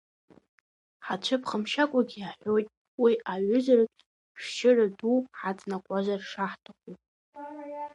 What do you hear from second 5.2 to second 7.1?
ҳаҵанакуазар шаҳҭаху.